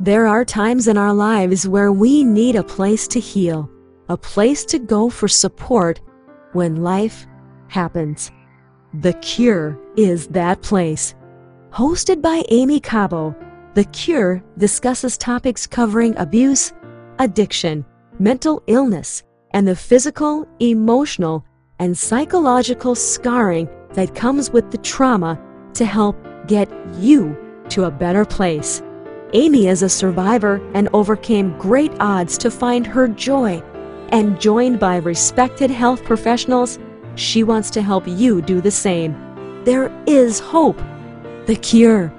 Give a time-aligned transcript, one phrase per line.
[0.00, 3.70] There are times in our lives where we need a place to heal,
[4.08, 6.00] a place to go for support
[6.52, 7.26] when life
[7.68, 8.32] happens.
[8.94, 11.14] The Cure is that place.
[11.70, 13.36] Hosted by Amy Cabo,
[13.74, 16.72] The Cure discusses topics covering abuse,
[17.20, 17.84] addiction,
[18.18, 19.22] mental illness,
[19.52, 21.44] and the physical, emotional,
[21.78, 25.40] and psychological scarring that comes with the trauma
[25.74, 26.16] to help
[26.48, 26.68] get
[26.98, 27.36] you
[27.68, 28.82] to a better place.
[29.36, 33.60] Amy is a survivor and overcame great odds to find her joy.
[34.10, 36.78] And joined by respected health professionals,
[37.16, 39.12] she wants to help you do the same.
[39.64, 40.80] There is hope.
[41.46, 42.12] The Cure